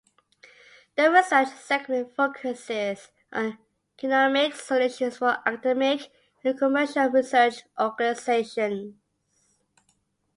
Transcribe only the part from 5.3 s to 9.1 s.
academic and commercial research organizations.